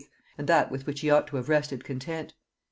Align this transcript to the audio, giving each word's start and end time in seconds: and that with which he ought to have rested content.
and 0.35 0.47
that 0.49 0.71
with 0.71 0.87
which 0.87 1.01
he 1.01 1.11
ought 1.11 1.27
to 1.27 1.35
have 1.35 1.47
rested 1.47 1.83
content. 1.83 2.33